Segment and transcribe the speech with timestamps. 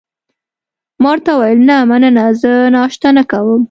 [1.01, 3.59] ما ورته وویل: نه، مننه، زه ناشته نه کوم.